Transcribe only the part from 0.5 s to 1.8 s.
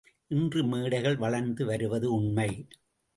மேடைகள் வளர்ந்து